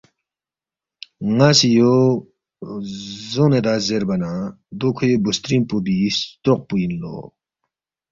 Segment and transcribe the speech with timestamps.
[1.35, 1.95] ن٘اسی یو
[3.31, 4.31] ژون٘یدا زیربا نہ
[4.79, 7.15] دو کھوے بُوسترِنگ پو بی ستروق پو اِن لو